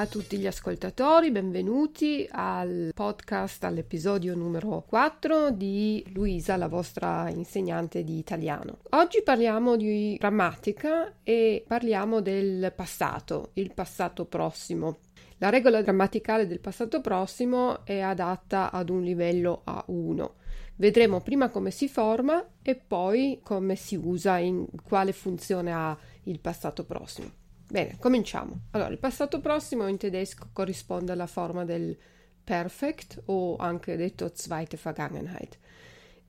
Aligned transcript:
a 0.00 0.06
tutti 0.06 0.38
gli 0.38 0.46
ascoltatori, 0.46 1.32
benvenuti 1.32 2.24
al 2.30 2.92
podcast, 2.94 3.64
all'episodio 3.64 4.36
numero 4.36 4.84
4 4.86 5.50
di 5.50 6.04
Luisa, 6.12 6.56
la 6.56 6.68
vostra 6.68 7.28
insegnante 7.30 8.04
di 8.04 8.16
italiano. 8.16 8.78
Oggi 8.90 9.22
parliamo 9.22 9.74
di 9.74 10.16
grammatica 10.16 11.14
e 11.24 11.64
parliamo 11.66 12.20
del 12.20 12.72
passato, 12.76 13.50
il 13.54 13.74
passato 13.74 14.24
prossimo. 14.26 14.98
La 15.38 15.50
regola 15.50 15.82
grammaticale 15.82 16.46
del 16.46 16.60
passato 16.60 17.00
prossimo 17.00 17.84
è 17.84 17.98
adatta 17.98 18.70
ad 18.70 18.90
un 18.90 19.02
livello 19.02 19.64
A1. 19.66 20.30
Vedremo 20.76 21.20
prima 21.22 21.48
come 21.48 21.72
si 21.72 21.88
forma 21.88 22.46
e 22.62 22.76
poi 22.76 23.40
come 23.42 23.74
si 23.74 23.96
usa, 23.96 24.38
in 24.38 24.64
quale 24.84 25.12
funzione 25.12 25.72
ha 25.72 25.98
il 26.24 26.38
passato 26.38 26.84
prossimo. 26.84 27.46
Bene, 27.70 27.96
cominciamo. 27.98 28.60
Allora, 28.70 28.90
il 28.90 28.98
passato 28.98 29.40
prossimo 29.40 29.86
in 29.88 29.98
tedesco 29.98 30.48
corrisponde 30.52 31.12
alla 31.12 31.26
forma 31.26 31.64
del 31.64 31.96
Perfect 32.42 33.24
o 33.26 33.56
anche 33.56 33.96
detto 33.96 34.30
Zweite 34.34 34.78
Vergangenheit 34.82 35.58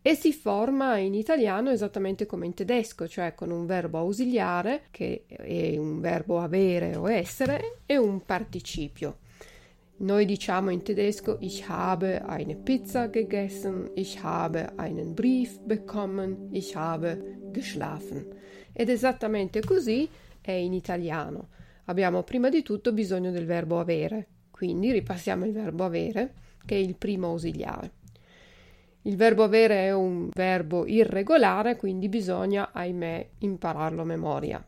e 0.02 0.16
si 0.16 0.34
forma 0.34 0.98
in 0.98 1.14
italiano 1.14 1.70
esattamente 1.70 2.26
come 2.26 2.46
in 2.46 2.54
tedesco, 2.54 3.08
cioè 3.08 3.36
con 3.36 3.52
un 3.52 3.66
verbo 3.66 4.00
ausiliare 4.00 4.84
che 4.92 5.26
è 5.28 5.78
un 5.78 6.00
verbo 6.00 6.40
avere 6.40 6.96
o 6.96 7.10
essere 7.10 7.80
e 7.86 7.98
un 7.98 8.26
participio. 8.26 9.20
Noi 9.98 10.26
diciamo 10.26 10.70
in 10.70 10.82
tedesco 10.82 11.38
ich 11.42 11.68
habe 11.68 12.22
eine 12.26 12.56
Pizza 12.56 13.10
gegessen, 13.10 13.92
ich 13.96 14.22
habe 14.24 14.74
einen 14.78 15.14
Brief 15.14 15.60
bekommen, 15.60 16.50
ich 16.52 16.76
habe 16.76 17.40
geschlafen. 17.52 18.26
Ed 18.72 18.90
esattamente 18.90 19.62
così 19.62 20.08
è 20.42 20.52
in 20.52 20.74
italiano. 20.74 21.50
Abbiamo 21.86 22.24
prima 22.24 22.50
di 22.50 22.62
tutto 22.62 22.92
bisogno 22.92 23.32
del 23.32 23.46
verbo 23.46 23.80
avere, 23.80 24.28
quindi 24.52 24.92
ripassiamo 24.92 25.46
il 25.46 25.54
verbo 25.54 25.84
avere, 25.84 26.34
che 26.66 26.76
è 26.76 26.80
il 26.80 26.96
primo 26.96 27.28
ausiliare. 27.28 27.92
Il 29.04 29.16
verbo 29.16 29.44
avere 29.44 29.86
è 29.86 29.94
un 29.94 30.30
verbo 30.34 30.86
irregolare, 30.86 31.78
quindi 31.78 32.10
bisogna, 32.10 32.72
ahimè, 32.74 33.30
impararlo 33.40 34.02
a 34.02 34.06
memoria. 34.06 34.64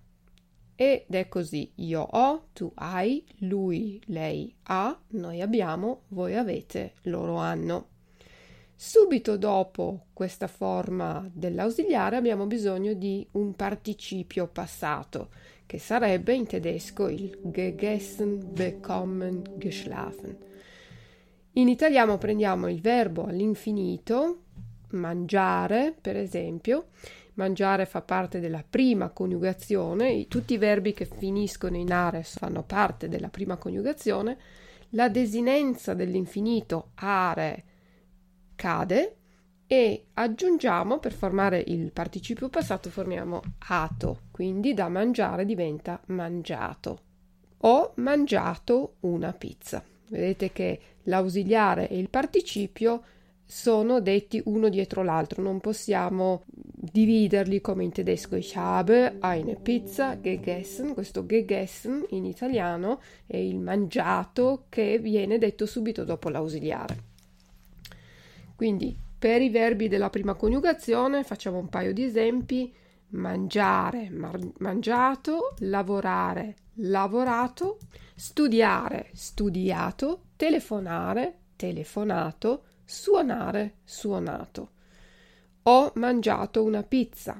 Ed 0.73 1.03
è 1.09 1.27
così, 1.27 1.71
io 1.75 2.01
ho, 2.01 2.47
tu 2.53 2.71
hai, 2.75 3.23
lui, 3.39 4.01
lei 4.05 4.55
ha, 4.63 4.99
noi 5.09 5.41
abbiamo, 5.41 6.03
voi 6.07 6.35
avete, 6.35 6.93
loro 7.03 7.35
hanno. 7.35 7.89
Subito 8.73 9.37
dopo 9.37 10.05
questa 10.11 10.47
forma 10.47 11.29
dell'ausiliare 11.31 12.15
abbiamo 12.15 12.47
bisogno 12.47 12.93
di 12.93 13.27
un 13.33 13.53
participio 13.53 14.47
passato, 14.47 15.29
che 15.71 15.79
sarebbe 15.79 16.33
in 16.33 16.45
tedesco 16.45 17.07
il 17.07 17.39
gegessen, 17.43 18.51
bekommen, 18.51 19.41
geschlafen. 19.55 20.37
In 21.53 21.69
italiano 21.69 22.17
prendiamo 22.17 22.67
il 22.67 22.81
verbo 22.81 23.23
all'infinito, 23.23 24.41
mangiare, 24.89 25.95
per 26.01 26.17
esempio. 26.17 26.87
Mangiare 27.35 27.85
fa 27.85 28.01
parte 28.01 28.41
della 28.41 28.65
prima 28.69 29.11
coniugazione, 29.11 30.27
tutti 30.27 30.55
i 30.55 30.57
verbi 30.57 30.91
che 30.91 31.05
finiscono 31.05 31.77
in 31.77 31.93
are 31.93 32.21
fanno 32.21 32.63
parte 32.63 33.07
della 33.07 33.29
prima 33.29 33.55
coniugazione. 33.55 34.37
La 34.89 35.07
desinenza 35.07 35.93
dell'infinito 35.93 36.89
are 36.95 37.63
cade 38.55 39.15
e 39.71 40.07
aggiungiamo 40.15 40.99
per 40.99 41.13
formare 41.13 41.63
il 41.65 41.93
participio 41.93 42.49
passato 42.49 42.89
formiamo 42.89 43.41
ato, 43.69 44.23
quindi 44.29 44.73
da 44.73 44.89
mangiare 44.89 45.45
diventa 45.45 45.97
mangiato. 46.07 46.99
Ho 47.59 47.93
mangiato 47.95 48.95
una 48.99 49.31
pizza. 49.31 49.81
Vedete 50.09 50.51
che 50.51 50.79
l'ausiliare 51.03 51.87
e 51.87 51.97
il 51.97 52.09
participio 52.09 53.01
sono 53.45 54.01
detti 54.01 54.41
uno 54.43 54.67
dietro 54.67 55.03
l'altro, 55.03 55.41
non 55.41 55.61
possiamo 55.61 56.43
dividerli 56.45 57.61
come 57.61 57.85
in 57.85 57.93
tedesco. 57.93 58.35
Ich 58.35 58.57
habe 58.57 59.19
eine 59.21 59.55
Pizza 59.55 60.19
gegessen. 60.19 60.93
Questo 60.93 61.25
gegessen 61.25 62.05
in 62.09 62.25
italiano 62.25 62.99
è 63.25 63.37
il 63.37 63.57
mangiato 63.57 64.65
che 64.67 64.99
viene 64.99 65.37
detto 65.37 65.65
subito 65.65 66.03
dopo 66.03 66.27
l'ausiliare. 66.27 67.03
Quindi 68.57 69.09
per 69.21 69.39
i 69.39 69.51
verbi 69.51 69.87
della 69.87 70.09
prima 70.09 70.33
coniugazione 70.33 71.23
facciamo 71.23 71.59
un 71.59 71.69
paio 71.69 71.93
di 71.93 72.03
esempi. 72.03 72.73
Mangiare, 73.09 74.09
mar- 74.09 74.53
mangiato, 74.57 75.53
lavorare, 75.59 76.55
lavorato, 76.77 77.77
studiare, 78.15 79.11
studiato, 79.13 80.23
telefonare, 80.35 81.41
telefonato, 81.55 82.63
suonare, 82.83 83.75
suonato. 83.83 84.71
Ho 85.63 85.91
mangiato 85.97 86.63
una 86.63 86.81
pizza. 86.81 87.39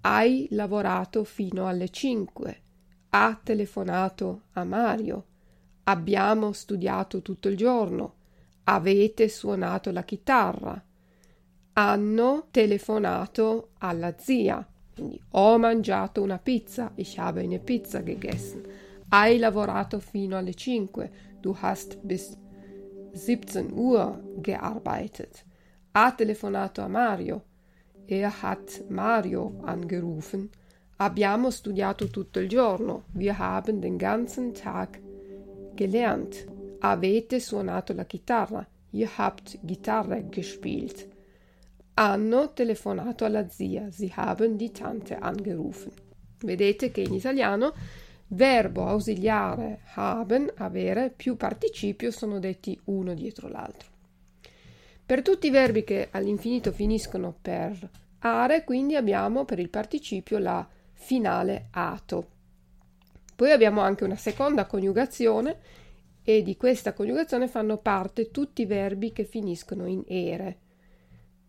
Hai 0.00 0.48
lavorato 0.52 1.24
fino 1.24 1.68
alle 1.68 1.90
5. 1.90 2.62
Ha 3.10 3.38
telefonato 3.42 4.44
a 4.52 4.64
Mario. 4.64 5.26
Abbiamo 5.84 6.52
studiato 6.52 7.20
tutto 7.20 7.48
il 7.48 7.56
giorno. 7.58 8.14
Avete 8.64 9.28
suonato 9.28 9.92
la 9.92 10.04
chitarra 10.04 10.82
hanno 11.78 12.48
telefonato 12.50 13.68
alla 13.78 14.12
zia. 14.18 14.66
Quindi 14.92 15.20
ho 15.30 15.58
mangiato 15.58 16.22
una 16.22 16.38
pizza, 16.38 16.90
ich 16.96 17.18
habe 17.18 17.42
eine 17.42 17.60
Pizza 17.60 18.00
gegessen. 18.00 18.62
Hai 19.10 19.38
lavorato 19.38 20.00
fino 20.00 20.36
alle 20.36 20.54
5, 20.54 21.10
du 21.40 21.56
hast 21.60 21.98
bis 22.02 22.36
17 23.12 23.70
Uhr 23.72 24.20
gearbeitet. 24.38 25.44
Ha 25.92 26.12
telefonato 26.12 26.82
a 26.82 26.88
Mario, 26.88 27.44
er 28.06 28.32
hat 28.42 28.84
Mario 28.88 29.60
angerufen. 29.62 30.50
Abbiamo 30.96 31.48
studiato 31.50 32.08
tutto 32.08 32.40
il 32.40 32.48
giorno, 32.48 33.04
wir 33.12 33.38
haben 33.38 33.80
den 33.80 33.96
ganzen 33.96 34.52
Tag 34.52 35.00
gelernt. 35.74 36.44
Avete 36.80 37.38
suonato 37.38 37.92
la 37.92 38.04
chitarra, 38.04 38.66
ihr 38.90 39.08
habt 39.16 39.58
Gitarre 39.62 40.28
gespielt 40.28 41.16
hanno 41.98 42.52
telefonato 42.52 43.24
alla 43.24 43.48
zia, 43.48 43.90
sie 43.90 44.12
haben 44.14 44.56
die 44.56 44.70
Tante 44.70 45.16
angerufen. 45.16 45.90
Vedete 46.40 46.92
che 46.92 47.00
in 47.00 47.12
italiano 47.12 47.74
verbo 48.28 48.86
ausiliare 48.86 49.80
haben, 49.94 50.48
avere, 50.58 51.10
più 51.10 51.36
participio 51.36 52.12
sono 52.12 52.38
detti 52.38 52.78
uno 52.84 53.14
dietro 53.14 53.48
l'altro. 53.48 53.88
Per 55.04 55.22
tutti 55.22 55.48
i 55.48 55.50
verbi 55.50 55.82
che 55.82 56.08
all'infinito 56.12 56.70
finiscono 56.70 57.34
per 57.40 57.90
are, 58.20 58.62
quindi 58.62 58.94
abbiamo 58.94 59.44
per 59.44 59.58
il 59.58 59.68
participio 59.68 60.38
la 60.38 60.66
finale 60.92 61.66
ato. 61.72 62.28
Poi 63.34 63.50
abbiamo 63.50 63.80
anche 63.80 64.04
una 64.04 64.16
seconda 64.16 64.66
coniugazione 64.66 65.58
e 66.22 66.42
di 66.44 66.56
questa 66.56 66.92
coniugazione 66.92 67.48
fanno 67.48 67.78
parte 67.78 68.30
tutti 68.30 68.62
i 68.62 68.66
verbi 68.66 69.10
che 69.10 69.24
finiscono 69.24 69.86
in 69.86 70.04
ere. 70.06 70.66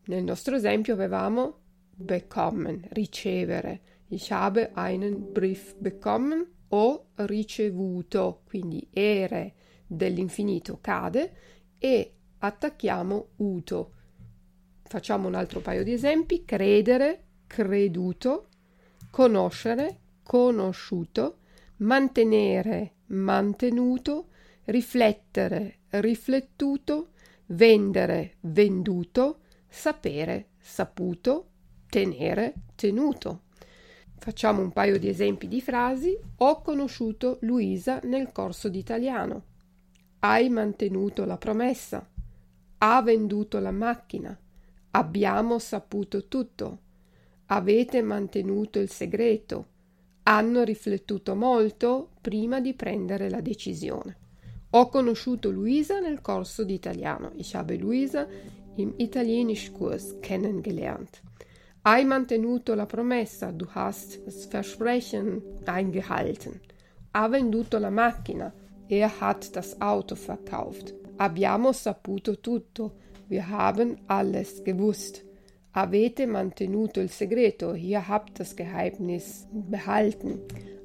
Nel 0.09 0.23
nostro 0.23 0.55
esempio 0.55 0.93
avevamo 0.93 1.59
bekommen, 1.95 2.87
ricevere. 2.93 3.81
Ich 4.07 4.31
habe 4.31 4.71
einen 4.73 5.31
Brief 5.31 5.75
bekommen 5.77 6.47
o 6.69 7.09
ricevuto, 7.13 8.41
quindi 8.45 8.87
ere 8.91 9.53
dell'infinito 9.85 10.79
cade 10.81 11.31
e 11.77 12.15
attacchiamo 12.39 13.27
uto. 13.35 13.93
Facciamo 14.81 15.27
un 15.27 15.35
altro 15.35 15.59
paio 15.59 15.83
di 15.83 15.93
esempi: 15.93 16.43
credere, 16.43 17.25
creduto, 17.45 18.47
conoscere, 19.11 19.99
conosciuto, 20.23 21.37
mantenere, 21.77 22.93
mantenuto, 23.09 24.29
riflettere, 24.65 25.81
riflettuto, 25.89 27.09
vendere, 27.45 28.37
venduto, 28.39 29.41
sapere, 29.69 30.47
saputo, 30.59 31.47
tenere, 31.87 32.55
tenuto. 32.75 33.43
Facciamo 34.17 34.61
un 34.61 34.71
paio 34.71 34.99
di 34.99 35.07
esempi 35.07 35.47
di 35.47 35.61
frasi. 35.61 36.17
Ho 36.37 36.61
conosciuto 36.61 37.37
Luisa 37.41 37.99
nel 38.03 38.31
corso 38.33 38.67
di 38.67 38.79
italiano. 38.79 39.43
Hai 40.19 40.49
mantenuto 40.49 41.23
la 41.23 41.37
promessa. 41.37 42.05
Ha 42.79 43.01
venduto 43.01 43.59
la 43.59 43.71
macchina. 43.71 44.37
Abbiamo 44.91 45.59
saputo 45.59 46.27
tutto. 46.27 46.79
Avete 47.47 48.01
mantenuto 48.01 48.79
il 48.79 48.89
segreto. 48.89 49.67
Hanno 50.23 50.63
riflettuto 50.63 51.35
molto 51.35 52.09
prima 52.19 52.59
di 52.59 52.73
prendere 52.73 53.29
la 53.29 53.41
decisione. 53.41 54.17
Ho 54.71 54.89
conosciuto 54.89 55.49
Luisa 55.49 55.99
nel 55.99 56.21
corso 56.21 56.63
di 56.63 56.73
italiano. 56.73 57.31
Ich 57.35 57.55
habe 57.55 57.75
Luisa 57.77 58.27
im 58.79 58.93
Italienischkurs 58.97 60.21
kennengelernt. 60.21 61.21
Hai 61.83 62.03
mantenuto 62.03 62.75
la 62.75 62.85
promessa, 62.85 63.51
du 63.51 63.65
hast 63.73 64.19
das 64.25 64.45
Versprechen 64.45 65.41
eingehalten. 65.65 66.59
Ha 67.13 67.29
venduto 67.29 67.79
la 67.79 67.89
macchina, 67.89 68.53
er 68.87 69.09
hat 69.21 69.55
das 69.55 69.79
Auto 69.81 70.15
verkauft. 70.15 70.93
Abbiamo 71.17 71.71
saputo 71.71 72.35
tutto, 72.35 72.91
wir 73.27 73.47
haben 73.49 73.97
alles 74.07 74.63
gewusst. 74.63 75.23
Avete 75.71 76.25
mantenuto 76.25 76.99
il 76.99 77.09
segreto, 77.09 77.73
ihr 77.73 78.07
habt 78.07 78.39
das 78.39 78.55
Geheimnis 78.55 79.47
behalten. 79.51 80.41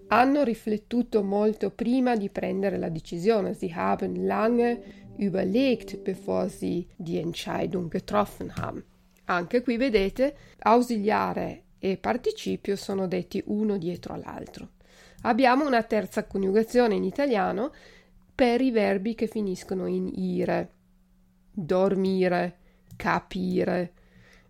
Hanno 0.08 0.42
riflettuto 0.44 1.22
molto 1.22 1.70
prima 1.70 2.16
di 2.16 2.28
prendere 2.28 2.76
la 2.76 2.90
decisione, 2.90 3.54
sie 3.54 3.74
haben 3.74 4.26
lange 4.26 5.03
überlegt, 5.18 6.02
bevor 6.04 6.48
sie 6.48 6.86
die 6.96 7.18
Entscheidung 7.18 7.88
getroffen 7.88 8.56
haben. 8.56 8.84
Anche 9.26 9.62
qui 9.62 9.76
vedete, 9.76 10.34
ausiliare 10.58 11.62
e 11.78 11.96
participio 11.96 12.76
sono 12.76 13.06
detti 13.06 13.42
uno 13.46 13.78
dietro 13.78 14.14
all'altro. 14.14 14.70
Abbiamo 15.22 15.66
una 15.66 15.82
terza 15.82 16.24
coniugazione 16.24 16.94
in 16.94 17.04
italiano 17.04 17.72
per 18.34 18.60
i 18.60 18.70
verbi 18.70 19.14
che 19.14 19.26
finiscono 19.26 19.86
in 19.86 20.10
ire. 20.14 20.70
Dormire, 21.50 22.56
capire. 22.96 23.92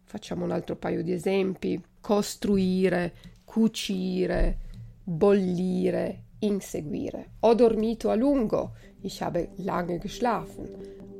Facciamo 0.02 0.44
un 0.44 0.50
altro 0.50 0.76
paio 0.76 1.02
di 1.02 1.12
esempi. 1.12 1.80
Costruire, 2.00 3.14
cucire, 3.44 4.58
bollire, 5.04 6.23
inseguire. 6.44 7.32
Ho 7.40 7.54
dormito 7.54 8.10
a 8.10 8.14
lungo. 8.14 8.72
Ich 9.00 9.22
habe 9.22 9.50
lange 9.56 9.98
geschlafen. 9.98 10.68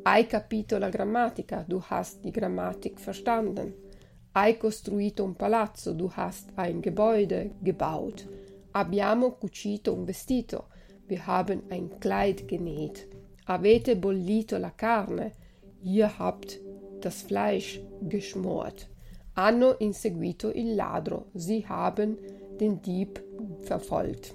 Hai 0.04 0.26
capito 0.26 0.78
la 0.78 0.90
grammatica, 0.90 1.64
du 1.66 1.80
hast 1.80 2.22
die 2.22 2.30
Grammatik 2.30 3.00
verstanden. 3.00 3.72
Hai 4.34 4.58
costruito 4.58 5.24
un 5.24 5.34
palazzo, 5.34 5.94
du 5.94 6.10
hast 6.10 6.50
ein 6.56 6.82
Gebäude 6.82 7.52
gebaut. 7.62 8.26
Abbiamo 8.72 9.32
cucito 9.32 9.94
un 9.94 10.04
vestito, 10.04 10.64
wir 11.06 11.26
haben 11.26 11.62
ein 11.70 12.00
Kleid 12.00 12.46
genäht. 12.46 13.08
Avete 13.46 13.96
bollito 13.96 14.58
la 14.58 14.70
carne, 14.70 15.32
ihr 15.82 16.18
habt 16.18 16.60
das 17.00 17.22
Fleisch 17.22 17.80
geschmort. 18.02 18.88
Hanno 19.36 19.78
inseguito 19.78 20.50
il 20.50 20.74
ladro, 20.74 21.26
sie 21.34 21.66
haben 21.66 22.18
den 22.60 22.82
Dieb 22.82 23.22
verfolgt. 23.62 24.34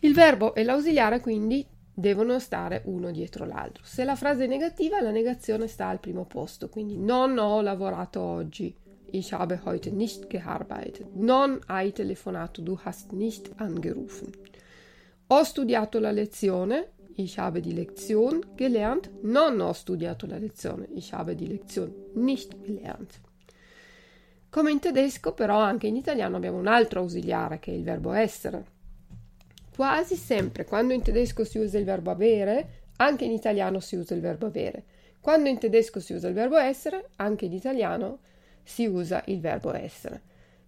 Il 0.00 0.14
verbo 0.14 0.54
e 0.54 0.62
l'ausiliare 0.62 1.20
quindi 1.20 1.66
devono 1.92 2.38
stare 2.38 2.82
uno 2.84 3.10
dietro 3.10 3.44
l'altro. 3.44 3.82
Se 3.84 4.04
la 4.04 4.14
frase 4.14 4.44
è 4.44 4.46
negativa, 4.46 5.00
la 5.00 5.10
negazione 5.10 5.66
sta 5.66 5.88
al 5.88 5.98
primo 5.98 6.24
posto, 6.24 6.68
quindi 6.68 6.96
non 6.96 7.36
ho 7.36 7.60
lavorato 7.60 8.20
oggi. 8.20 8.72
Ich 9.10 9.32
habe 9.32 9.60
heute 9.64 9.90
nicht 9.90 10.28
gearbeitet. 10.28 11.08
Non 11.14 11.58
hai 11.66 11.92
telefonato, 11.92 12.60
du 12.60 12.78
hast 12.84 13.10
nicht 13.10 13.50
angerufen. 13.56 14.30
Ho 15.28 15.42
studiato 15.42 15.98
la 15.98 16.12
lezione, 16.12 16.92
ich 17.14 17.36
habe 17.38 17.60
die 17.60 17.74
Lektion 17.74 18.40
gelernt. 18.54 19.10
Non 19.22 19.58
ho 19.58 19.72
studiato 19.72 20.26
la 20.26 20.38
lezione, 20.38 20.86
ich 20.94 21.12
habe 21.12 21.34
die 21.34 21.48
Lektion 21.48 21.92
nicht 22.14 22.54
gelernt. 22.62 23.18
Come 24.50 24.70
in 24.70 24.78
tedesco, 24.78 25.32
però, 25.32 25.58
anche 25.58 25.88
in 25.88 25.96
italiano 25.96 26.36
abbiamo 26.36 26.58
un 26.58 26.68
altro 26.68 27.00
ausiliare 27.00 27.58
che 27.58 27.72
è 27.72 27.74
il 27.74 27.82
verbo 27.82 28.12
essere. 28.12 28.76
Quasi 29.78 30.16
sempre 30.16 30.64
quando 30.64 30.92
in 30.92 31.02
tedesco 31.02 31.44
si 31.44 31.56
usa 31.56 31.78
il 31.78 31.84
verbo 31.84 32.10
avere, 32.10 32.86
anche 32.96 33.24
in 33.24 33.30
italiano 33.30 33.78
si 33.78 33.94
usa 33.94 34.12
il 34.12 34.20
verbo 34.20 34.46
avere. 34.46 34.82
Quando 35.20 35.48
in 35.48 35.56
tedesco 35.56 36.00
si 36.00 36.14
usa 36.14 36.26
il 36.26 36.34
verbo 36.34 36.56
essere, 36.56 37.10
anche 37.14 37.44
in 37.44 37.52
italiano 37.52 38.18
si 38.64 38.86
usa 38.86 39.22
il 39.26 39.38
verbo 39.38 39.72
essere. 39.72 40.20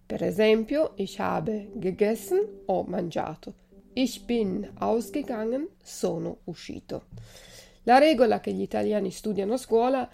Per 0.05 0.23
esempio, 0.23 0.93
ich 0.95 1.19
habe 1.19 1.71
gegessen, 1.73 2.61
ho 2.67 2.83
mangiato. 2.83 3.53
Ich 3.91 4.23
bin 4.23 4.71
ausgegangen, 4.75 5.67
sono 5.83 6.37
uscito. 6.45 7.07
La 7.83 7.97
regola 7.97 8.39
che 8.39 8.53
gli 8.53 8.61
italiani 8.61 9.11
studiano 9.11 9.55
a 9.55 9.57
scuola 9.57 10.09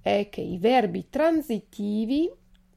è 0.00 0.28
che 0.30 0.40
i 0.40 0.58
verbi 0.58 1.08
transitivi 1.10 2.30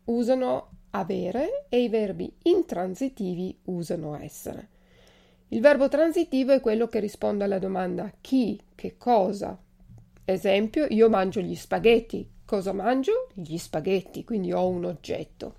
usano 0.06 0.69
avere 0.89 1.68
e 1.69 1.83
i 1.83 1.89
verbi 1.89 2.33
intransitivi 2.42 3.56
usano 3.65 4.18
essere. 4.18 4.77
Il 5.51 5.62
verbo 5.62 5.88
transitivo 5.88 6.51
è 6.51 6.60
quello 6.60 6.88
che 6.88 7.00
risponde 7.00 7.44
alla 7.44 7.57
domanda 7.57 8.13
chi, 8.22 8.62
che 8.75 8.98
cosa. 8.98 9.57
Esempio, 10.24 10.86
io 10.90 11.10
mangio 11.10 11.42
gli 11.42 11.56
spaghetti. 11.56 12.30
Cosa 12.46 12.72
mangio? 12.72 13.30
Gli 13.34 13.57
spaghetti, 13.57 14.24
quindi 14.24 14.54
ho 14.54 14.68
un 14.68 14.86
oggetto. 14.86 15.56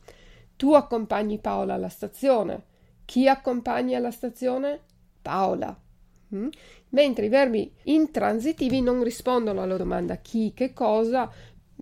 Tu 0.54 0.74
accompagni 0.74 1.38
Paola 1.38 1.74
alla 1.74 1.88
stazione. 1.88 2.62
Chi 3.04 3.26
accompagni 3.26 3.96
alla 3.96 4.12
stazione? 4.12 4.78
Paola. 5.20 5.76
Mm? 6.36 6.48
Mentre 6.90 7.26
i 7.26 7.28
verbi 7.28 7.72
intransitivi 7.82 8.80
non 8.80 9.02
rispondono 9.02 9.60
alla 9.60 9.76
domanda 9.76 10.18
chi, 10.18 10.52
che 10.54 10.72
cosa. 10.72 11.28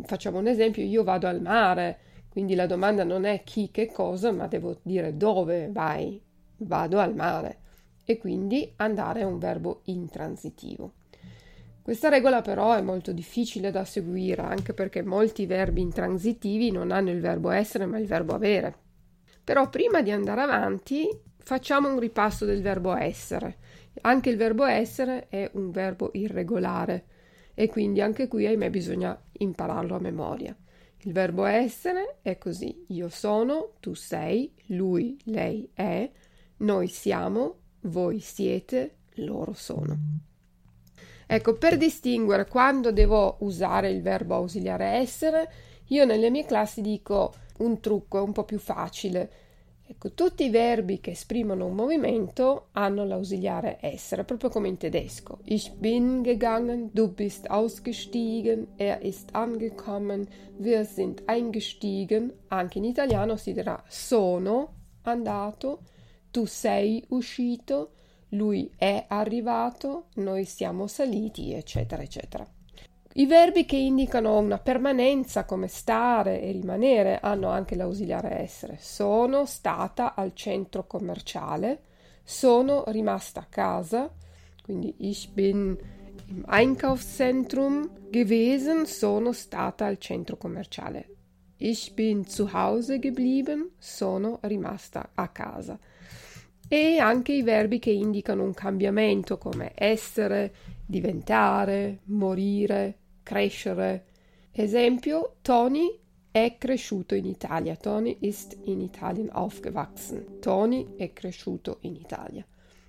Facciamo 0.04 0.38
un 0.38 0.46
esempio, 0.46 0.82
io 0.82 1.04
vado 1.04 1.26
al 1.26 1.42
mare, 1.42 1.98
quindi 2.30 2.54
la 2.54 2.66
domanda 2.66 3.04
non 3.04 3.26
è 3.26 3.42
chi, 3.44 3.70
che 3.70 3.92
cosa, 3.92 4.32
ma 4.32 4.46
devo 4.46 4.78
dire 4.80 5.14
dove 5.14 5.68
vai. 5.70 6.18
Vado 6.56 6.98
al 7.00 7.14
mare 7.14 7.66
e 8.10 8.16
quindi 8.16 8.72
andare 8.76 9.20
è 9.20 9.24
un 9.24 9.38
verbo 9.38 9.82
intransitivo. 9.84 10.94
Questa 11.82 12.08
regola 12.08 12.40
però 12.40 12.72
è 12.72 12.80
molto 12.80 13.12
difficile 13.12 13.70
da 13.70 13.84
seguire 13.84 14.40
anche 14.40 14.72
perché 14.72 15.02
molti 15.02 15.44
verbi 15.44 15.82
intransitivi 15.82 16.70
non 16.70 16.90
hanno 16.90 17.10
il 17.10 17.20
verbo 17.20 17.50
essere 17.50 17.84
ma 17.84 17.98
il 17.98 18.06
verbo 18.06 18.32
avere. 18.32 18.74
Però 19.44 19.68
prima 19.68 20.00
di 20.00 20.10
andare 20.10 20.40
avanti 20.40 21.06
facciamo 21.36 21.92
un 21.92 21.98
ripasso 21.98 22.46
del 22.46 22.62
verbo 22.62 22.96
essere. 22.96 23.58
Anche 24.00 24.30
il 24.30 24.38
verbo 24.38 24.64
essere 24.64 25.28
è 25.28 25.50
un 25.52 25.70
verbo 25.70 26.08
irregolare 26.14 27.04
e 27.52 27.68
quindi 27.68 28.00
anche 28.00 28.26
qui 28.26 28.46
ahimè 28.46 28.70
bisogna 28.70 29.20
impararlo 29.32 29.96
a 29.96 30.00
memoria. 30.00 30.56
Il 31.02 31.12
verbo 31.12 31.44
essere 31.44 32.20
è 32.22 32.38
così: 32.38 32.86
io 32.88 33.10
sono, 33.10 33.72
tu 33.80 33.92
sei, 33.92 34.50
lui, 34.68 35.18
lei 35.24 35.68
è, 35.74 36.10
noi 36.58 36.86
siamo, 36.86 37.66
voi 37.82 38.20
siete, 38.20 38.96
loro 39.14 39.52
sono. 39.52 39.96
Ecco, 41.26 41.54
per 41.58 41.76
distinguere 41.76 42.46
quando 42.46 42.90
devo 42.90 43.36
usare 43.40 43.90
il 43.90 44.00
verbo 44.00 44.34
ausiliare 44.34 44.86
essere, 44.86 45.52
io 45.88 46.04
nelle 46.04 46.30
mie 46.30 46.46
classi 46.46 46.80
dico 46.80 47.34
un 47.58 47.80
trucco, 47.80 48.18
è 48.18 48.22
un 48.22 48.32
po' 48.32 48.44
più 48.44 48.58
facile. 48.58 49.30
Ecco, 49.90 50.12
tutti 50.12 50.44
i 50.44 50.50
verbi 50.50 51.00
che 51.00 51.12
esprimono 51.12 51.64
un 51.64 51.74
movimento 51.74 52.68
hanno 52.72 53.04
l'ausiliare 53.04 53.78
essere, 53.80 54.24
proprio 54.24 54.50
come 54.50 54.68
in 54.68 54.76
tedesco. 54.76 55.38
Ich 55.44 55.72
bin 55.72 56.22
gegangen, 56.22 56.90
du 56.92 57.12
bist 57.12 57.46
ausgestiegen, 57.48 58.68
er 58.76 59.02
ist 59.02 59.30
angekommen, 59.32 60.28
wir 60.58 60.84
sind 60.84 61.22
eingestiegen. 61.24 62.32
Anche 62.48 62.78
in 62.78 62.84
italiano 62.84 63.36
si 63.36 63.54
dirà 63.54 63.82
sono 63.86 64.74
andato, 65.02 65.80
tu 66.38 66.44
sei 66.44 67.04
uscito, 67.08 67.94
lui 68.28 68.70
è 68.76 69.06
arrivato, 69.08 70.04
noi 70.16 70.44
siamo 70.44 70.86
saliti, 70.86 71.52
eccetera, 71.52 72.00
eccetera. 72.00 72.46
I 73.14 73.26
verbi 73.26 73.64
che 73.64 73.74
indicano 73.74 74.38
una 74.38 74.58
permanenza 74.58 75.44
come 75.44 75.66
stare 75.66 76.40
e 76.40 76.52
rimanere 76.52 77.18
hanno 77.20 77.48
anche 77.48 77.74
l'ausiliare 77.74 78.38
essere. 78.38 78.76
Sono 78.78 79.46
stata 79.46 80.14
al 80.14 80.32
centro 80.32 80.86
commerciale, 80.86 81.80
sono 82.22 82.84
rimasta 82.86 83.40
a 83.40 83.46
casa, 83.48 84.08
quindi 84.62 84.94
ich 84.98 85.30
bin 85.30 85.76
im 86.28 86.44
Einkaufszentrum 86.46 88.10
gewesen, 88.10 88.86
sono 88.86 89.32
stata 89.32 89.86
al 89.86 89.98
centro 89.98 90.36
commerciale. 90.36 91.08
Ich 91.56 91.96
bin 91.96 92.28
zu 92.28 92.52
Hause 92.52 93.00
geblieben, 93.00 93.72
sono 93.76 94.38
rimasta 94.42 95.10
a 95.14 95.26
casa. 95.26 95.76
E 96.68 96.98
anche 96.98 97.32
i 97.32 97.42
verbi 97.42 97.78
che 97.78 97.90
indicano 97.90 98.44
un 98.44 98.52
cambiamento 98.52 99.38
come 99.38 99.72
essere, 99.74 100.52
diventare, 100.84 102.00
morire, 102.04 102.96
crescere. 103.22 104.04
Esempio, 104.52 105.36
Tony 105.40 105.98
è 106.30 106.56
cresciuto 106.58 107.14
in 107.14 107.24
Italia. 107.24 107.74
Tony 107.76 108.18
ist 108.20 108.56
in 108.64 108.82
Italien 108.82 109.30
aufgewachsen. 109.32 110.38
Tony 110.40 110.94
è 110.96 111.12
cresciuto 111.12 111.78
in 111.80 111.94
Italia. 111.94 112.44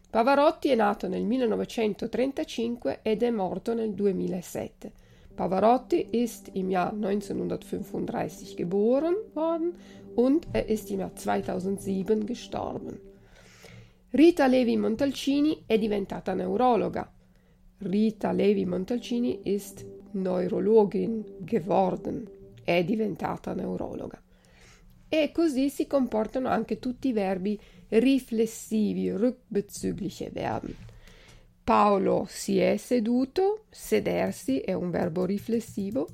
Pavarotti 0.09 0.69
è 0.69 0.75
nato 0.75 1.07
nel 1.07 1.23
1935 1.23 2.99
ed 3.01 3.23
è 3.23 3.29
morto 3.29 3.73
nel 3.73 3.93
2007. 3.93 4.91
Pavarotti 5.35 6.07
ist 6.11 6.49
im 6.53 6.69
Jahr 6.69 6.93
1935 6.93 8.55
geboren 8.55 9.15
worden 9.33 9.73
und 10.15 10.47
er 10.51 10.67
ist 10.67 10.89
im 10.89 10.99
Jahr 10.99 11.15
2007 11.15 12.25
gestorben. 12.25 13.08
Rita 14.11 14.47
Levi 14.47 14.75
Montalcini 14.75 15.65
è 15.67 15.77
diventata 15.77 16.33
neurologa. 16.33 17.13
Rita 17.77 18.31
Levi 18.31 18.65
Montalcini 18.65 19.41
ist 19.43 19.85
Neurologin 20.13 21.35
geworden, 21.37 22.27
è 22.63 22.83
diventata 22.83 23.53
neurologa. 23.53 24.19
E 25.07 25.31
così 25.31 25.69
si 25.69 25.85
comportano 25.85 26.47
anche 26.47 26.79
tutti 26.79 27.09
i 27.09 27.13
verbi 27.13 27.59
riflessivi, 27.89 29.11
rückbezügliche 29.11 30.31
Verben. 30.31 30.75
Paolo 31.63 32.25
si 32.27 32.57
è 32.57 32.77
seduto, 32.77 33.65
sedersi 33.69 34.57
è 34.57 34.73
un 34.73 34.89
verbo 34.89 35.23
riflessivo, 35.23 36.07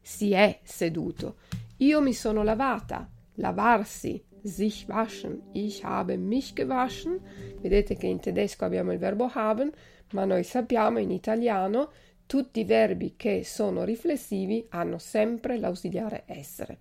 si 0.00 0.32
è 0.32 0.58
seduto. 0.62 1.36
Io 1.78 2.00
mi 2.00 2.14
sono 2.14 2.42
lavata, 2.42 3.06
lavarsi, 3.34 4.24
sich 4.42 4.86
waschen. 4.88 5.42
Ich 5.52 5.84
habe 5.84 6.16
mich 6.16 6.54
gewaschen. 6.54 7.20
Vedete 7.60 7.96
che 7.96 8.06
in 8.06 8.20
tedesco 8.20 8.64
abbiamo 8.64 8.92
il 8.92 8.98
verbo 8.98 9.30
haben, 9.34 9.70
ma 10.12 10.24
noi 10.24 10.44
sappiamo 10.44 10.98
in 10.98 11.10
italiano 11.10 11.90
tutti 12.26 12.60
i 12.60 12.64
verbi 12.64 13.14
che 13.16 13.44
sono 13.44 13.84
riflessivi 13.84 14.64
hanno 14.70 14.98
sempre 14.98 15.58
l'ausiliare 15.58 16.24
essere. 16.26 16.78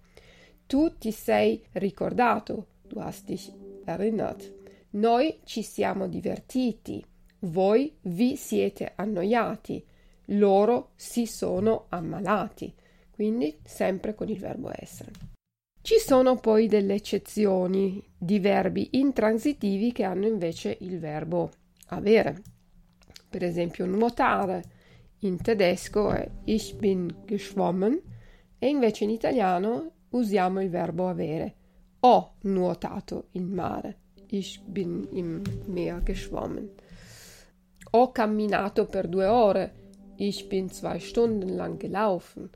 Tu 0.66 0.98
ti 0.98 1.12
sei 1.12 1.62
ricordato, 1.74 2.68
du 2.88 3.00
hast 3.00 3.26
dich 3.26 3.52
erinnert. 3.86 4.54
Noi 4.92 5.40
ci 5.44 5.64
siamo 5.64 6.08
divertiti, 6.08 7.04
voi 7.40 7.94
vi 8.02 8.36
siete 8.36 8.94
annoiati, 8.96 9.84
loro 10.28 10.92
si 10.96 11.26
sono 11.26 11.88
ammalati. 11.90 12.74
Quindi 13.12 13.60
sempre 13.64 14.16
con 14.16 14.30
il 14.30 14.40
verbo 14.40 14.72
essere. 14.74 15.31
Ci 15.84 15.98
sono 15.98 16.36
poi 16.36 16.68
delle 16.68 16.94
eccezioni 16.94 18.04
di 18.16 18.40
verbi 18.40 18.90
intransitivi 18.92 19.92
che 19.92 20.04
hanno 20.04 20.28
invece 20.28 20.78
il 20.82 21.00
verbo 21.00 21.50
avere. 21.88 22.40
Per 23.28 23.44
esempio, 23.44 23.88
nuotare 23.88 24.64
in 25.22 25.42
tedesco 25.42 26.12
è 26.12 26.30
ich 26.44 26.76
bin 26.76 27.24
geschwommen 27.26 28.00
e 28.60 28.68
invece 28.68 29.06
in 29.06 29.10
italiano 29.10 29.92
usiamo 30.10 30.62
il 30.62 30.70
verbo 30.70 31.08
avere. 31.08 31.56
Ho 32.02 32.36
nuotato 32.42 33.30
in 33.32 33.52
mare. 33.52 33.98
Ich 34.28 34.62
bin 34.62 35.08
im 35.14 35.42
Meer 35.66 36.02
geschwommen. 36.04 36.70
Ho 37.92 38.12
camminato 38.12 38.86
per 38.86 39.08
due 39.08 39.26
ore. 39.26 39.74
Ich 40.18 40.48
bin 40.48 40.70
zwei 40.70 41.00
Stunden 41.00 41.56
lang 41.56 41.78
gelaufen. 41.78 42.50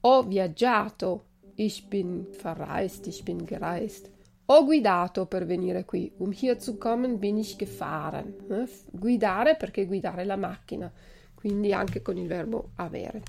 Ho 0.00 0.22
viaggiato 0.24 1.26
Ich 1.54 1.88
bin 1.88 2.26
verreist, 2.32 3.06
ich 3.06 3.24
bin 3.24 3.44
gereist. 3.44 4.10
Ho 4.46 4.64
guidato 4.64 5.26
per 5.26 5.46
venire 5.46 5.84
qui. 5.84 6.10
Um 6.18 6.32
hier 6.32 6.58
zu 6.58 6.78
kommen 6.78 7.18
bin 7.18 7.36
ich 7.36 7.56
gefahren. 7.58 8.34
Eh? 8.50 8.68
Guidare 8.90 9.56
perché 9.56 9.86
guidare 9.86 10.24
la 10.24 10.36
macchina, 10.36 10.90
quindi 11.34 11.72
anche 11.72 12.00
con 12.00 12.16
il 12.16 12.26
verbo 12.26 12.70
avere. 12.76 13.22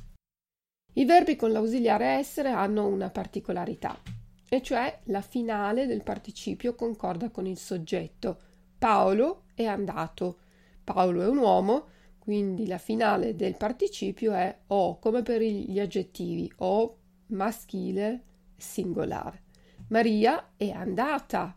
I 0.93 1.05
verbi 1.05 1.35
con 1.35 1.51
l'ausiliare 1.51 2.05
essere 2.05 2.49
hanno 2.49 2.87
una 2.87 3.09
particolarità, 3.09 3.99
e 4.47 4.61
cioè 4.61 4.99
la 5.05 5.21
finale 5.21 5.85
del 5.85 6.03
participio 6.03 6.75
concorda 6.75 7.29
con 7.29 7.45
il 7.45 7.57
soggetto. 7.57 8.37
Paolo 8.77 9.43
è 9.53 9.65
andato. 9.65 10.37
Paolo 10.83 11.21
è 11.21 11.27
un 11.27 11.37
uomo, 11.37 11.87
quindi 12.19 12.67
la 12.67 12.77
finale 12.77 13.35
del 13.35 13.57
participio 13.57 14.33
è 14.33 14.55
o, 14.67 14.99
come 14.99 15.23
per 15.23 15.41
gli 15.41 15.79
aggettivi, 15.79 16.51
o 16.57 16.97
maschile 17.33 18.23
singolare. 18.55 19.41
Maria 19.89 20.51
è 20.55 20.69
andata. 20.69 21.55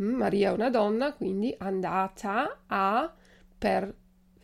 Mm, 0.00 0.14
Maria 0.14 0.50
è 0.50 0.52
una 0.52 0.70
donna, 0.70 1.14
quindi 1.14 1.54
andata 1.58 2.64
a 2.66 3.12
per 3.56 3.94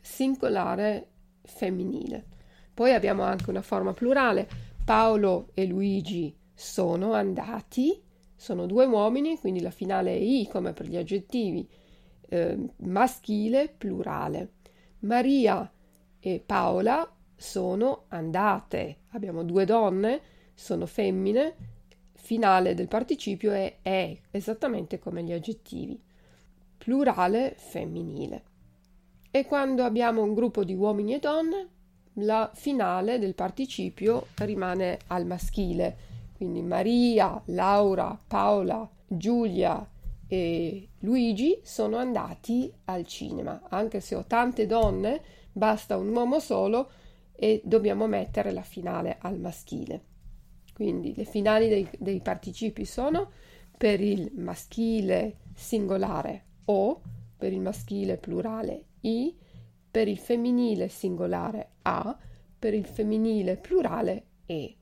singolare 0.00 1.08
femminile. 1.42 2.26
Poi 2.72 2.94
abbiamo 2.94 3.22
anche 3.22 3.50
una 3.50 3.62
forma 3.62 3.92
plurale. 3.92 4.48
Paolo 4.84 5.50
e 5.54 5.66
Luigi 5.66 6.34
sono 6.54 7.12
andati, 7.12 8.02
sono 8.34 8.66
due 8.66 8.86
uomini, 8.86 9.38
quindi 9.38 9.60
la 9.60 9.70
finale 9.70 10.12
è 10.12 10.18
i 10.18 10.48
come 10.50 10.72
per 10.72 10.86
gli 10.86 10.96
aggettivi, 10.96 11.68
eh, 12.28 12.58
maschile 12.78 13.68
plurale. 13.76 14.52
Maria 15.00 15.70
e 16.18 16.42
Paola 16.44 17.08
sono 17.36 18.04
andate. 18.08 18.98
Abbiamo 19.10 19.42
due 19.44 19.64
donne, 19.64 20.20
sono 20.60 20.84
femmine, 20.84 21.54
finale 22.12 22.74
del 22.74 22.86
participio 22.86 23.50
è 23.50 23.78
è, 23.80 24.14
esattamente 24.30 24.98
come 24.98 25.22
gli 25.22 25.32
aggettivi. 25.32 25.98
Plurale 26.76 27.54
femminile. 27.56 28.42
E 29.30 29.46
quando 29.46 29.84
abbiamo 29.84 30.22
un 30.22 30.34
gruppo 30.34 30.62
di 30.62 30.74
uomini 30.74 31.14
e 31.14 31.18
donne, 31.18 31.68
la 32.14 32.50
finale 32.52 33.18
del 33.18 33.34
participio 33.34 34.26
rimane 34.36 34.98
al 35.06 35.24
maschile. 35.24 35.96
Quindi 36.36 36.60
Maria, 36.60 37.40
Laura, 37.46 38.18
Paola, 38.26 38.88
Giulia 39.06 39.88
e 40.26 40.88
Luigi 41.00 41.58
sono 41.62 41.96
andati 41.96 42.70
al 42.84 43.06
cinema. 43.06 43.62
Anche 43.70 44.00
se 44.00 44.14
ho 44.14 44.24
tante 44.26 44.66
donne, 44.66 45.22
basta 45.52 45.96
un 45.96 46.14
uomo 46.14 46.38
solo 46.38 46.90
e 47.34 47.62
dobbiamo 47.64 48.06
mettere 48.06 48.52
la 48.52 48.62
finale 48.62 49.16
al 49.20 49.38
maschile. 49.38 50.08
Quindi 50.80 51.14
le 51.14 51.26
finali 51.26 51.68
dei, 51.68 51.86
dei 51.98 52.22
participi 52.22 52.86
sono 52.86 53.32
per 53.76 54.00
il 54.00 54.32
maschile 54.36 55.40
singolare 55.54 56.44
o, 56.64 57.02
per 57.36 57.52
il 57.52 57.60
maschile 57.60 58.16
plurale 58.16 58.84
i, 59.00 59.36
per 59.90 60.08
il 60.08 60.16
femminile 60.16 60.88
singolare 60.88 61.72
a, 61.82 62.18
per 62.58 62.72
il 62.72 62.86
femminile 62.86 63.58
plurale 63.58 64.28
e. 64.46 64.78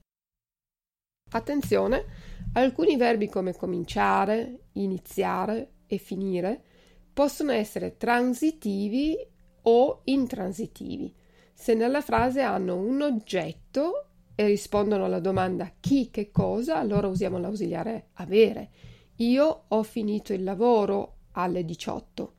Attenzione, 1.31 2.05
alcuni 2.53 2.95
verbi 2.95 3.27
come 3.27 3.53
cominciare, 3.53 4.67
iniziare 4.75 5.79
e 5.85 5.97
finire 5.97 6.63
possono 7.11 7.51
essere 7.51 7.97
transitivi 7.97 9.17
o 9.63 9.99
intransitivi 10.05 11.13
se 11.51 11.73
nella 11.73 11.99
frase 11.99 12.39
hanno 12.39 12.77
un 12.77 13.01
oggetto 13.01 14.08
e 14.39 14.45
rispondono 14.45 15.03
alla 15.03 15.19
domanda 15.19 15.69
chi, 15.81 16.09
che 16.09 16.31
cosa, 16.31 16.77
allora 16.77 17.07
usiamo 17.07 17.37
l'ausiliare 17.39 18.11
avere. 18.13 18.69
Io 19.17 19.63
ho 19.67 19.83
finito 19.83 20.31
il 20.31 20.45
lavoro 20.45 21.15
alle 21.31 21.65
18. 21.65 22.33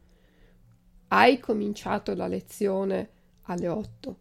Hai 1.08 1.38
cominciato 1.38 2.14
la 2.14 2.26
lezione 2.26 3.10
alle 3.42 3.68
8. 3.68 4.16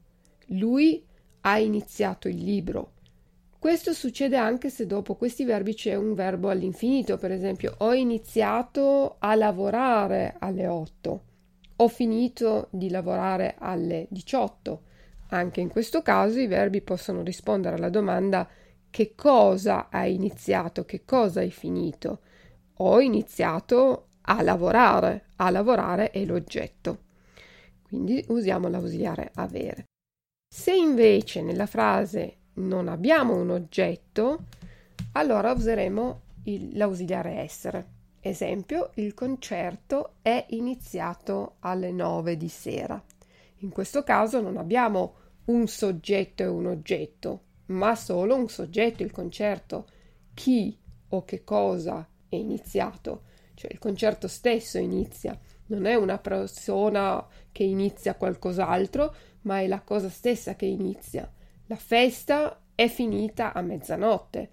Lui 0.47 1.01
ha 1.39 1.57
iniziato 1.57 2.27
il 2.27 2.43
libro. 2.43 2.95
Questo 3.57 3.93
succede 3.93 4.35
anche 4.35 4.69
se 4.69 4.85
dopo 4.85 5.15
questi 5.15 5.45
verbi 5.45 5.73
c'è 5.73 5.95
un 5.95 6.13
verbo 6.15 6.49
all'infinito, 6.49 7.15
per 7.15 7.31
esempio 7.31 7.75
ho 7.77 7.93
iniziato 7.93 9.15
a 9.19 9.33
lavorare 9.35 10.35
alle 10.39 10.67
8, 10.67 11.23
ho 11.77 11.87
finito 11.87 12.67
di 12.71 12.89
lavorare 12.89 13.55
alle 13.57 14.05
18. 14.09 14.81
Anche 15.29 15.61
in 15.61 15.69
questo 15.69 16.01
caso 16.01 16.39
i 16.39 16.47
verbi 16.47 16.81
possono 16.81 17.21
rispondere 17.21 17.75
alla 17.75 17.89
domanda 17.89 18.47
che 18.89 19.13
cosa 19.15 19.89
hai 19.89 20.15
iniziato, 20.15 20.85
che 20.85 21.03
cosa 21.05 21.41
hai 21.41 21.51
finito. 21.51 22.21
Ho 22.77 22.99
iniziato 22.99 24.07
a 24.21 24.41
lavorare, 24.41 25.27
a 25.37 25.49
lavorare 25.49 26.11
è 26.11 26.25
l'oggetto. 26.25 27.07
Quindi 27.83 28.23
usiamo 28.29 28.67
l'ausiliare 28.67 29.31
avere. 29.35 29.85
Se 30.51 30.73
invece 30.73 31.41
nella 31.41 31.67
frase 31.67 32.37
non 32.55 32.87
abbiamo 32.87 33.35
un 33.35 33.51
oggetto, 33.51 34.45
allora 35.13 35.51
useremo 35.51 36.21
il, 36.45 36.75
l'ausiliare 36.77 37.33
essere. 37.33 37.97
Esempio, 38.19 38.91
il 38.95 39.13
concerto 39.13 40.15
è 40.21 40.45
iniziato 40.49 41.55
alle 41.59 41.91
9 41.91 42.35
di 42.35 42.49
sera. 42.49 43.01
In 43.61 43.71
questo 43.71 44.03
caso 44.03 44.41
non 44.41 44.57
abbiamo 44.57 45.15
un 45.45 45.67
soggetto 45.67 46.43
e 46.43 46.47
un 46.47 46.67
oggetto, 46.67 47.43
ma 47.67 47.95
solo 47.95 48.35
un 48.35 48.47
soggetto, 48.47 49.03
il 49.03 49.11
concerto. 49.11 49.87
Chi 50.33 50.77
o 51.09 51.25
che 51.25 51.43
cosa 51.43 52.07
è 52.29 52.35
iniziato, 52.35 53.23
cioè 53.55 53.71
il 53.71 53.79
concerto 53.79 54.27
stesso 54.27 54.77
inizia, 54.77 55.37
non 55.67 55.85
è 55.85 55.95
una 55.95 56.17
persona 56.17 57.25
che 57.51 57.63
inizia 57.63 58.15
qualcos'altro, 58.15 59.13
ma 59.41 59.59
è 59.59 59.67
la 59.67 59.81
cosa 59.81 60.09
stessa 60.09 60.55
che 60.55 60.65
inizia. 60.65 61.29
La 61.65 61.75
festa 61.75 62.61
è 62.73 62.87
finita 62.87 63.53
a 63.53 63.61
mezzanotte, 63.61 64.49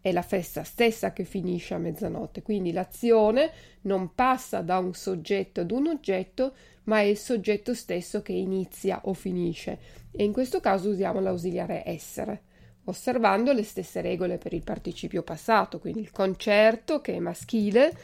è 0.00 0.12
la 0.12 0.22
festa 0.22 0.64
stessa 0.64 1.12
che 1.12 1.24
finisce 1.24 1.74
a 1.74 1.78
mezzanotte, 1.78 2.42
quindi 2.42 2.72
l'azione 2.72 3.50
non 3.82 4.14
passa 4.14 4.62
da 4.62 4.78
un 4.78 4.94
soggetto 4.94 5.60
ad 5.60 5.70
un 5.72 5.88
oggetto, 5.88 6.54
ma 6.86 7.00
è 7.00 7.04
il 7.04 7.16
soggetto 7.16 7.74
stesso 7.74 8.22
che 8.22 8.32
inizia 8.32 9.00
o 9.04 9.14
finisce 9.14 9.78
e 10.10 10.24
in 10.24 10.32
questo 10.32 10.60
caso 10.60 10.88
usiamo 10.88 11.20
l'ausiliare 11.20 11.82
essere, 11.84 12.42
osservando 12.84 13.52
le 13.52 13.62
stesse 13.62 14.00
regole 14.00 14.38
per 14.38 14.52
il 14.52 14.64
participio 14.64 15.22
passato, 15.22 15.78
quindi 15.78 16.00
il 16.00 16.10
concerto 16.10 17.00
che 17.00 17.14
è 17.14 17.18
maschile 17.18 17.96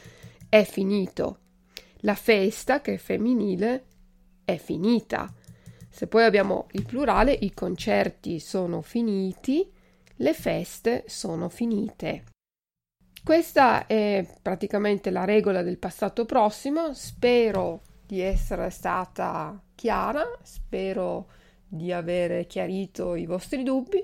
è 0.47 0.63
finito, 0.63 1.39
la 2.01 2.15
festa 2.15 2.81
che 2.81 2.95
è 2.95 2.97
femminile 2.97 3.85
è 4.45 4.57
finita. 4.57 5.33
Se 5.89 6.07
poi 6.07 6.23
abbiamo 6.23 6.67
il 6.71 6.85
plurale, 6.85 7.31
i 7.31 7.53
concerti 7.53 8.39
sono 8.39 8.81
finiti, 8.81 9.71
le 10.17 10.33
feste 10.33 11.03
sono 11.07 11.49
finite. 11.49 12.25
Questa 13.23 13.87
è 13.87 14.25
praticamente 14.41 15.11
la 15.11 15.23
regola 15.23 15.61
del 15.61 15.77
passato 15.77 16.25
prossimo. 16.25 16.93
Spero 16.93 17.81
di 18.05 18.19
essere 18.19 18.69
stata 18.69 19.61
chiara, 19.75 20.23
spero 20.43 21.27
di 21.67 21.91
avere 21.91 22.45
chiarito 22.45 23.15
i 23.15 23.25
vostri 23.25 23.63
dubbi 23.63 24.03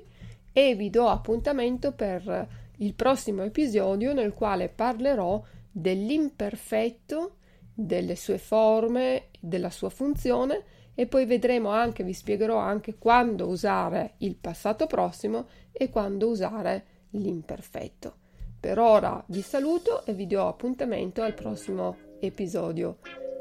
e 0.52 0.76
vi 0.76 0.90
do 0.90 1.08
appuntamento 1.08 1.92
per 1.92 2.48
il 2.78 2.94
prossimo 2.94 3.44
episodio 3.44 4.14
nel 4.14 4.34
quale 4.34 4.70
parlerò 4.70 5.42
dell'imperfetto, 5.72 7.36
delle 7.74 8.16
sue 8.16 8.38
forme, 8.38 9.28
della 9.40 9.70
sua 9.70 9.90
funzione 9.90 10.64
e 10.96 11.06
poi 11.06 11.26
vedremo 11.26 11.70
anche, 11.70 12.04
vi 12.04 12.14
spiegherò 12.14 12.58
anche 12.58 12.98
quando 12.98 13.48
usare 13.48 14.16
il 14.18 14.36
passato 14.36 14.86
prossimo 14.86 15.48
e 15.72 15.90
quando 15.90 16.28
usare 16.28 16.86
l'imperfetto. 17.12 18.16
Per 18.60 18.78
ora 18.78 19.24
vi 19.28 19.42
saluto 19.42 20.06
e 20.06 20.14
vi 20.14 20.28
do 20.28 20.46
appuntamento 20.46 21.22
al 21.22 21.34
prossimo 21.34 21.96
episodio. 22.20 22.98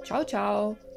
Ciao 0.09 0.25
ciao! 0.25 0.88